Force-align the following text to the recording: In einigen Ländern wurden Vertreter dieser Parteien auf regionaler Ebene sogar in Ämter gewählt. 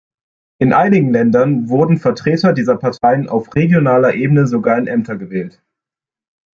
In 0.59 0.73
einigen 0.73 1.11
Ländern 1.13 1.69
wurden 1.69 1.99
Vertreter 1.99 2.53
dieser 2.53 2.75
Parteien 2.75 3.29
auf 3.29 3.53
regionaler 3.53 4.15
Ebene 4.15 4.47
sogar 4.47 4.79
in 4.79 4.87
Ämter 4.87 5.15
gewählt. 5.15 5.61